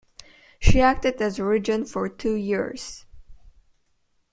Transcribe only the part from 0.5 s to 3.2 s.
She acted as regent for two years.